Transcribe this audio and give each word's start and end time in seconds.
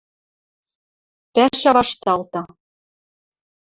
Пӓшӓ 1.33 1.71
вашталты. 1.75 2.41